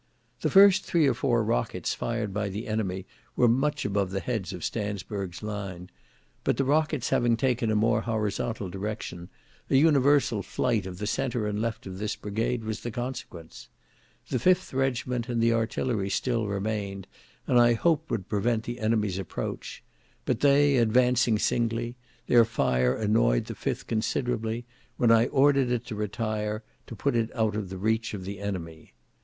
[0.39, 3.05] "The first three or four rockets fired by the enemy
[3.35, 5.91] were much above the heads of Stansburg's line;
[6.43, 9.29] but the rockets having taken a more horizontal direction,
[9.69, 13.67] an universal flight of the centre and left of this brigade was the consequence.
[14.29, 17.05] The 5th regiment and the artillery still remained,
[17.45, 19.83] and I hoped would prevent the enemy's approach,
[20.25, 21.95] but they advancing singly,
[22.25, 24.65] their fire annoyed the 5th considerably,
[24.97, 28.39] when I ordered it to retire, to put it out of the reach of the
[28.39, 28.95] enemy.